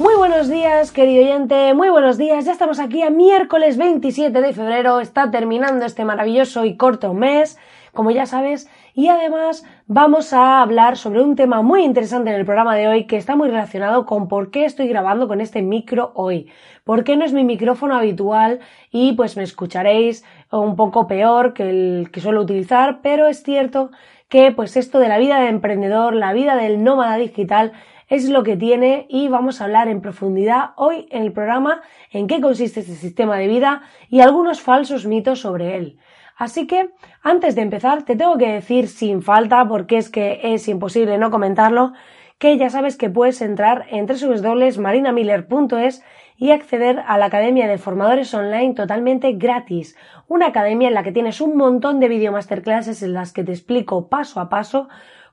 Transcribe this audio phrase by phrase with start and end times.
[0.00, 2.46] Muy buenos días, querido oyente, muy buenos días.
[2.46, 4.98] Ya estamos aquí a miércoles 27 de febrero.
[4.98, 7.58] Está terminando este maravilloso y corto mes,
[7.92, 12.46] como ya sabes, y además vamos a hablar sobre un tema muy interesante en el
[12.46, 16.12] programa de hoy que está muy relacionado con por qué estoy grabando con este micro
[16.14, 16.48] hoy.
[16.84, 21.68] ¿Por qué no es mi micrófono habitual y pues me escucharéis un poco peor que
[21.68, 23.90] el que suelo utilizar, pero es cierto
[24.30, 27.72] que pues esto de la vida de emprendedor, la vida del nómada digital
[28.10, 31.80] es lo que tiene y vamos a hablar en profundidad hoy en el programa
[32.10, 35.98] en qué consiste este sistema de vida y algunos falsos mitos sobre él.
[36.36, 36.90] Así que,
[37.22, 41.30] antes de empezar, te tengo que decir sin falta, porque es que es imposible no
[41.30, 41.92] comentarlo,
[42.38, 46.02] que ya sabes que puedes entrar en www.marinamiller.es
[46.38, 49.94] y acceder a la Academia de Formadores Online totalmente gratis.
[50.26, 53.52] Una academia en la que tienes un montón de video masterclasses en las que te
[53.52, 54.88] explico paso a paso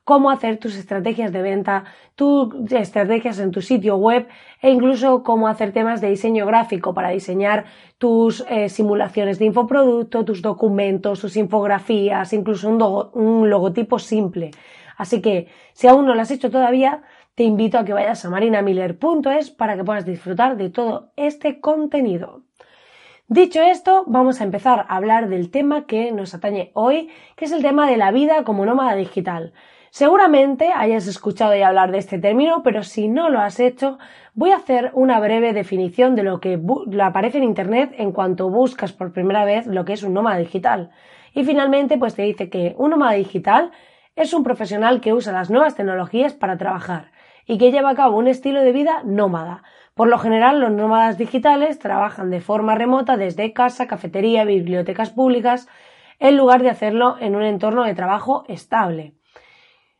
[0.08, 4.26] cómo hacer tus estrategias de venta, tus estrategias en tu sitio web
[4.62, 7.66] e incluso cómo hacer temas de diseño gráfico para diseñar
[7.98, 12.82] tus eh, simulaciones de infoproducto, tus documentos, tus infografías, incluso un,
[13.12, 14.50] un logotipo simple.
[14.96, 17.02] Así que si aún no lo has hecho todavía,
[17.34, 22.44] te invito a que vayas a marinamiller.es para que puedas disfrutar de todo este contenido.
[23.26, 27.52] Dicho esto, vamos a empezar a hablar del tema que nos atañe hoy, que es
[27.52, 29.52] el tema de la vida como nómada digital.
[29.90, 33.98] Seguramente hayas escuchado ya hablar de este término, pero si no lo has hecho,
[34.34, 36.60] voy a hacer una breve definición de lo que
[37.02, 40.90] aparece en Internet en cuanto buscas por primera vez lo que es un nómada digital.
[41.34, 43.70] Y finalmente, pues te dice que un nómada digital
[44.14, 47.10] es un profesional que usa las nuevas tecnologías para trabajar
[47.46, 49.62] y que lleva a cabo un estilo de vida nómada.
[49.94, 55.66] Por lo general, los nómadas digitales trabajan de forma remota desde casa, cafetería, bibliotecas públicas,
[56.18, 59.17] en lugar de hacerlo en un entorno de trabajo estable.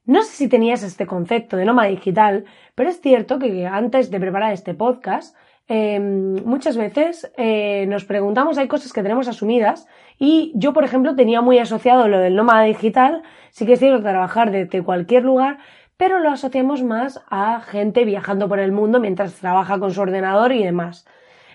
[0.09, 4.19] No sé si tenías este concepto de nómada digital, pero es cierto que antes de
[4.19, 5.37] preparar este podcast,
[5.69, 9.87] em, muchas veces eh, nos preguntamos, hay cosas que tenemos asumidas
[10.19, 13.21] y yo, por ejemplo, tenía muy asociado lo del nómada digital,
[13.51, 15.59] sí que es cierto trabajar desde cualquier lugar,
[15.99, 20.53] pero lo asociamos más a gente viajando por el mundo mientras trabaja con su ordenador
[20.53, 21.07] y demás.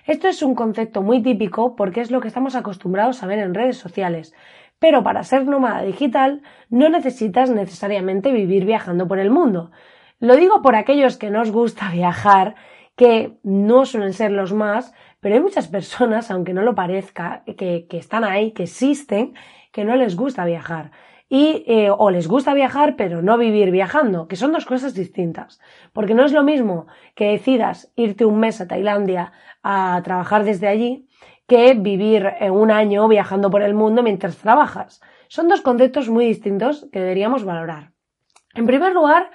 [0.05, 3.55] Esto es un concepto muy típico porque es lo que estamos acostumbrados a ver en
[3.55, 4.35] redes sociales,
[4.79, 9.71] pero para ser nómada digital no necesitas necesariamente vivir viajando por el mundo.
[10.19, 12.55] Lo digo por aquellos que no os gusta viajar,
[12.95, 17.87] que no suelen ser los más, pero hay muchas personas, aunque no lo parezca, que,
[17.91, 19.33] están ahí, que existen,
[19.71, 20.91] que no les gusta viajar.
[21.29, 25.59] Y, eh, o les gusta viajar, pero no vivir viajando, que son dos cosas distintas.
[25.91, 29.31] Porque no es lo mismo que decidas irte un mes a Tailandia
[29.63, 31.07] a trabajar desde allí,
[31.47, 35.01] que vivir un año viajando por el mundo mientras trabajas.
[35.27, 37.91] Son dos conceptos muy distintos que deberíamos valorar.
[38.55, 39.31] En primer lugar,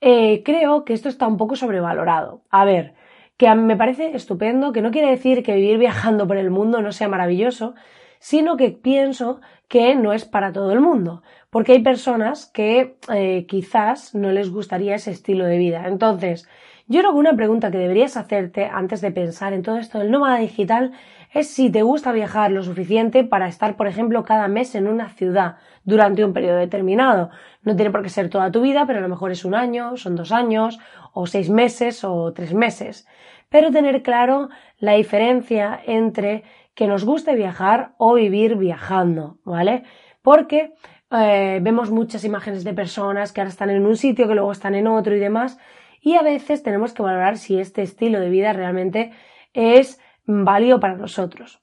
[0.00, 2.42] eh, creo que esto está un poco sobrevalorado.
[2.50, 2.94] A ver,
[3.36, 6.50] que a mí me parece estupendo, que no quiere decir que vivir viajando por el
[6.50, 7.74] mundo no sea maravilloso,
[8.18, 13.46] sino que pienso que no es para todo el mundo, porque hay personas que eh,
[13.46, 15.86] quizás no les gustaría ese estilo de vida.
[15.86, 16.48] Entonces,
[16.86, 20.10] yo creo que una pregunta que deberías hacerte antes de pensar en todo esto del
[20.10, 20.92] nómada digital
[21.32, 25.08] es si te gusta viajar lo suficiente para estar, por ejemplo, cada mes en una
[25.08, 27.30] ciudad durante un periodo determinado.
[27.62, 29.96] No tiene por qué ser toda tu vida, pero a lo mejor es un año,
[29.96, 30.78] son dos años,
[31.14, 33.06] o seis meses, o tres meses.
[33.48, 36.44] Pero tener claro la diferencia entre
[36.74, 39.84] que nos guste viajar o vivir viajando, ¿vale?
[40.20, 40.74] Porque
[41.10, 44.74] eh, vemos muchas imágenes de personas que ahora están en un sitio, que luego están
[44.74, 45.58] en otro y demás,
[46.00, 49.12] y a veces tenemos que valorar si este estilo de vida realmente
[49.54, 51.60] es válido para nosotros.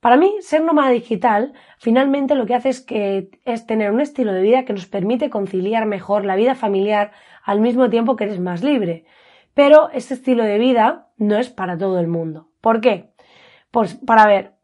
[0.00, 4.32] Para mí, ser nómada digital finalmente lo que hace es, que, es tener un estilo
[4.32, 7.10] de vida que nos permite conciliar mejor la vida familiar
[7.42, 9.04] al mismo tiempo que eres más libre.
[9.54, 12.48] Pero este estilo de vida no es para todo el mundo.
[12.60, 13.10] ¿Por qué?
[13.72, 14.54] Pues para ver,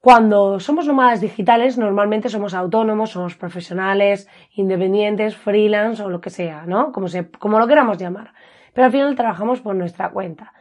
[0.00, 6.66] cuando somos nómadas digitales, normalmente somos autónomos, somos profesionales, independientes, freelance o lo que sea,
[6.66, 6.92] ¿no?
[6.92, 8.34] Como, se, como lo queramos llamar.
[8.74, 10.52] Pero al final trabajamos por nuestra cuenta.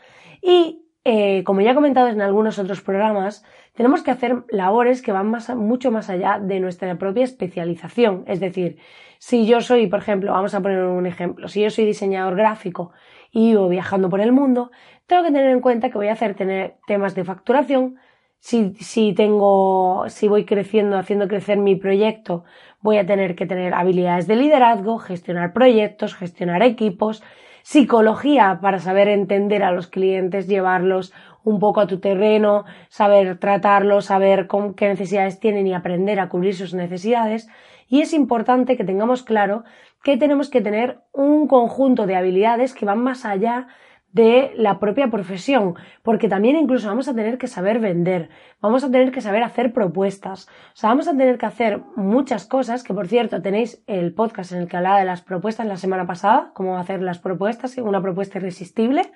[0.41, 5.11] Y, eh, como ya he comentado en algunos otros programas, tenemos que hacer labores que
[5.11, 8.23] van más, mucho más allá de nuestra propia especialización.
[8.27, 8.77] Es decir,
[9.19, 12.91] si yo soy, por ejemplo, vamos a poner un ejemplo, si yo soy diseñador gráfico
[13.31, 14.71] y vivo viajando por el mundo,
[15.07, 17.97] tengo que tener en cuenta que voy a hacer tener temas de facturación,
[18.39, 22.43] si, si tengo, si voy creciendo, haciendo crecer mi proyecto,
[22.81, 27.23] voy a tener que tener habilidades de liderazgo, gestionar proyectos, gestionar equipos,
[27.63, 31.13] psicología para saber entender a los clientes, llevarlos
[31.43, 36.55] un poco a tu terreno, saber tratarlos, saber qué necesidades tienen y aprender a cubrir
[36.55, 37.47] sus necesidades.
[37.87, 39.63] Y es importante que tengamos claro
[40.03, 43.67] que tenemos que tener un conjunto de habilidades que van más allá
[44.13, 48.29] de la propia profesión, porque también incluso vamos a tener que saber vender,
[48.61, 52.45] vamos a tener que saber hacer propuestas, o sea, vamos a tener que hacer muchas
[52.45, 55.77] cosas, que por cierto tenéis el podcast en el que hablaba de las propuestas la
[55.77, 59.11] semana pasada, cómo hacer las propuestas, una propuesta irresistible,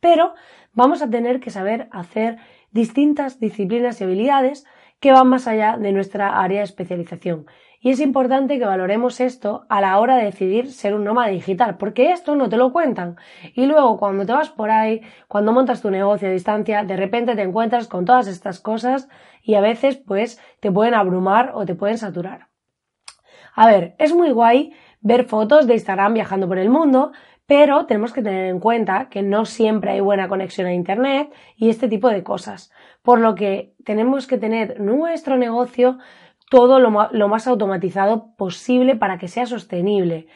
[0.00, 0.34] pero
[0.72, 2.38] vamos a tener que saber hacer
[2.72, 4.66] distintas disciplinas y habilidades
[5.00, 7.46] que van más allá de nuestra área de especialización.
[7.80, 11.76] Y es importante que valoremos esto a la hora de decidir ser un nómada digital,
[11.76, 13.16] porque esto no te lo cuentan.
[13.54, 17.36] Y luego cuando te vas por ahí, cuando montas tu negocio a distancia, de repente
[17.36, 19.10] te encuentras con todas estas cosas
[19.42, 22.48] y a veces pues te pueden abrumar o te pueden saturar.
[23.54, 27.12] A ver, es muy guay ver fotos de Instagram viajando por el mundo,
[27.46, 31.68] pero tenemos que tener en cuenta que no siempre hay buena conexión a Internet y
[31.68, 32.72] este tipo de cosas.
[33.02, 35.98] Por lo que tenemos que tener nuestro negocio
[36.50, 40.26] todo lo, más automatizado posible para que sea sostenible.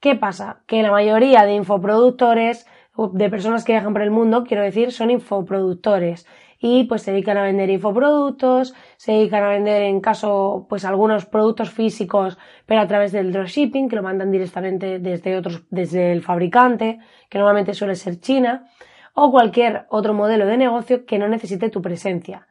[0.00, 0.62] ¿Qué pasa?
[0.66, 2.66] Que la mayoría de infoproductores,
[2.96, 6.26] de personas que viajan por el mundo, quiero decir, son infoproductores
[6.62, 11.26] y pues se dedican a vender infoproductos, se dedican a vender en caso pues algunos
[11.26, 16.22] productos físicos, pero a través del dropshipping, que lo mandan directamente desde otros, desde el
[16.22, 18.68] fabricante, que normalmente suele ser China,
[19.12, 22.46] o cualquier otro modelo de negocio que no necesite tu presencia.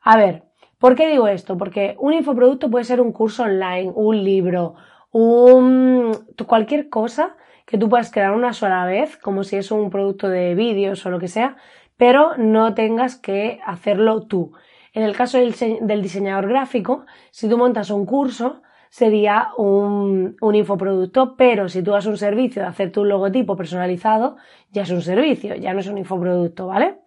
[0.00, 0.44] A ver,
[0.80, 1.58] ¿Por qué digo esto?
[1.58, 4.76] Porque un infoproducto puede ser un curso online, un libro,
[5.12, 6.16] un,
[6.46, 7.36] cualquier cosa
[7.66, 11.10] que tú puedas crear una sola vez, como si es un producto de vídeos o
[11.10, 11.58] lo que sea,
[12.00, 14.52] pero no tengas que hacerlo tú.
[14.94, 21.68] En el caso del, diseñador gráfico, si tú montas un curso, sería un, infoproducto, pero
[21.68, 24.38] si tú das un servicio de hacerte un logotipo personalizado,
[24.70, 27.00] ya es un servicio, ya no es un infoproducto, ¿vale?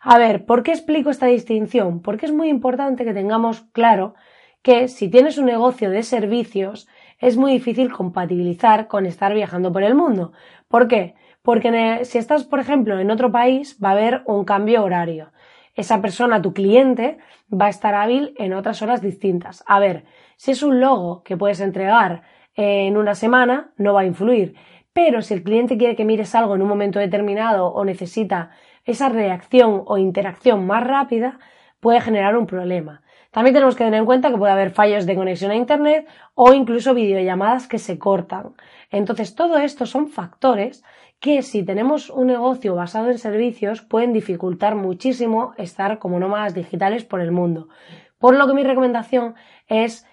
[0.00, 2.02] A ver, ¿por qué explico esta distinción?
[2.02, 4.16] Porque es muy importante que tengamos claro
[4.62, 6.88] que si tienes un negocio de servicios
[7.20, 10.32] es muy difícil compatibilizar con estar viajando por el mundo.
[10.66, 11.14] ¿Por qué?
[11.46, 15.30] Porque si estás, por ejemplo, en otro país va a haber un cambio horario.
[15.76, 17.18] Esa persona, tu cliente,
[17.52, 19.62] va a estar hábil en otras horas distintas.
[19.68, 20.06] A ver,
[20.36, 22.22] si es un logo que puedes entregar
[22.56, 24.56] en una semana, no va a influir.
[24.92, 28.50] Pero si el cliente quiere que mires algo en un momento determinado o necesita
[28.84, 31.38] esa reacción o interacción más rápida
[31.78, 33.02] puede generar un problema.
[33.36, 36.54] También tenemos que tener en cuenta que puede haber fallos de conexión a Internet o
[36.54, 38.54] incluso videollamadas que se cortan.
[38.90, 40.82] Entonces, todo esto son factores
[41.20, 47.04] que si tenemos un negocio basado en servicios pueden dificultar muchísimo estar como nómadas digitales
[47.04, 47.68] por el mundo.
[48.18, 49.34] Por lo que mi recomendación
[49.68, 50.06] es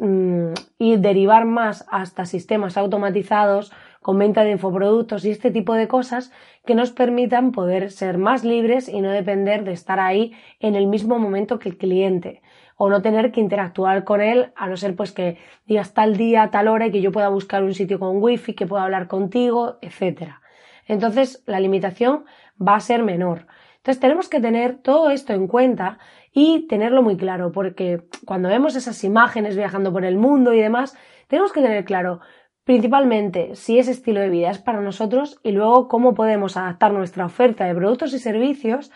[0.00, 5.88] mm, ir derivar más hasta sistemas automatizados con venta de infoproductos y este tipo de
[5.88, 6.32] cosas
[6.64, 10.86] que nos permitan poder ser más libres y no depender de estar ahí en el
[10.86, 12.40] mismo momento que el cliente
[12.84, 16.50] o no tener que interactuar con él a no ser pues que digas tal día,
[16.50, 19.78] tal hora y que yo pueda buscar un sitio con wifi, que pueda hablar contigo,
[19.82, 20.42] etcétera.
[20.88, 22.24] Entonces la limitación
[22.60, 23.46] va a ser menor.
[23.76, 26.00] Entonces tenemos que tener todo esto en cuenta
[26.32, 30.98] y tenerlo muy claro, porque cuando vemos esas imágenes viajando por el mundo y demás,
[31.28, 32.18] tenemos que tener claro
[32.64, 37.26] Principalmente si ese estilo de vida es para nosotros y luego cómo podemos adaptar nuestra
[37.26, 38.92] oferta de productos y servicios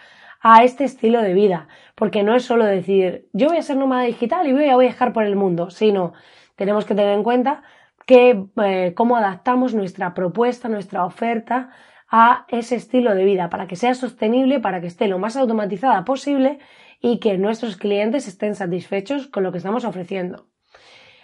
[0.49, 1.67] a este estilo de vida.
[1.97, 5.13] Porque no es solo decir yo voy a ser nómada digital y voy a viajar
[5.13, 6.13] por el mundo, sino
[6.55, 7.65] tenemos que tener en cuenta
[8.07, 11.71] que eh, cómo adaptamos nuestra propuesta, nuestra oferta
[12.09, 16.05] a ese estilo de vida para que sea sostenible, para que esté lo más automatizada
[16.05, 16.61] posible
[17.01, 20.47] y que nuestros clientes estén satisfechos con lo que estamos ofreciendo.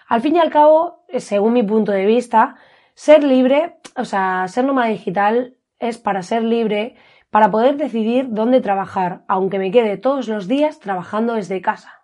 [0.08, 2.56] Al fin y al cabo, según mi punto de vista,
[2.94, 6.96] ser libre, o sea, ser nómada digital es para ser libre,
[7.32, 12.02] para poder decidir dónde trabajar, aunque me quede todos los días trabajando desde casa.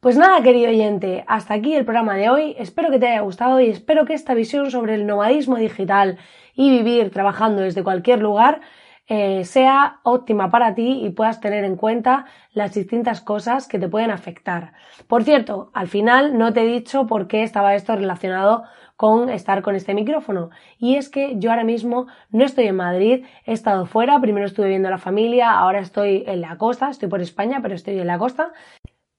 [0.00, 2.56] Pues nada, querido oyente, hasta aquí el programa de hoy.
[2.58, 6.18] Espero que te haya gustado y espero que esta visión sobre el nomadismo digital
[6.54, 8.62] y vivir trabajando desde cualquier lugar
[9.08, 13.88] eh, sea óptima para ti y puedas tener en cuenta las distintas cosas que te
[13.88, 14.72] pueden afectar.
[15.06, 18.64] Por cierto, al final no te he dicho por qué estaba esto relacionado
[18.96, 20.50] con estar con este micrófono.
[20.78, 24.68] Y es que yo ahora mismo no estoy en Madrid, he estado fuera, primero estuve
[24.68, 28.06] viendo a la familia, ahora estoy en la costa, estoy por España, pero estoy en
[28.06, 28.52] la costa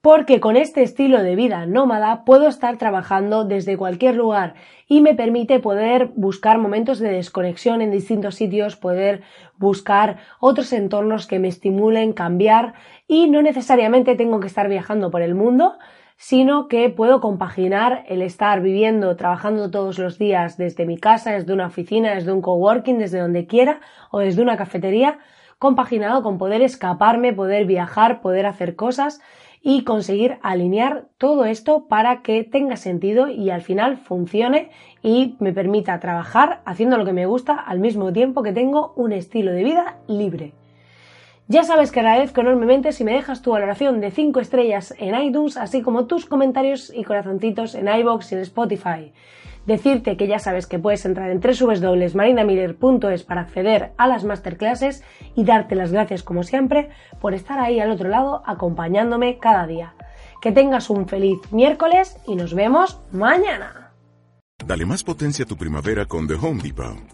[0.04, 4.52] porque con este estilo de vida nómada puedo estar trabajando desde cualquier lugar
[4.86, 9.22] y me permite poder buscar momentos de desconexión en distintos sitios, poder
[9.56, 12.74] buscar otros entornos que me estimulen cambiar
[13.08, 15.78] y no necesariamente tengo que estar viajando por el mundo,
[16.18, 21.54] sino que puedo compaginar el estar viviendo, trabajando todos los días desde mi casa, desde
[21.54, 23.80] una oficina, desde un coworking, desde donde quiera
[24.10, 25.18] o desde una cafetería,
[25.64, 29.22] compaginado con poder escaparme, poder viajar, poder hacer cosas
[29.62, 34.68] y conseguir alinear todo esto para que tenga sentido y al final funcione
[35.02, 39.12] y me permita trabajar haciendo lo que me gusta al mismo tiempo que tengo un
[39.12, 40.52] estilo de vida libre.
[41.48, 45.56] Ya sabes que agradezco enormemente si me dejas tu valoración de 5 estrellas en iTunes,
[45.56, 49.12] así como tus comentarios y corazoncitos en iBox y en Spotify.
[49.66, 55.02] Decirte que ya sabes que puedes entrar en www.marinamiller.es para acceder a las masterclasses
[55.34, 56.90] y darte las gracias como siempre
[57.20, 59.94] por estar ahí al otro lado acompañándome cada día.
[60.42, 63.92] Que tengas un feliz miércoles y nos vemos mañana.
[64.66, 67.13] Dale más potencia a tu primavera con The Home Depot.